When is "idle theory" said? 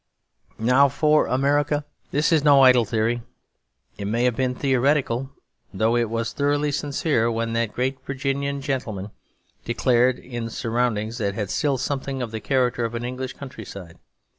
2.63-3.21